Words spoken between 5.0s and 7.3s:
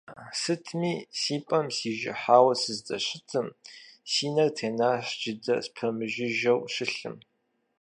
джыдэ спэмыжыжьэу щылъым.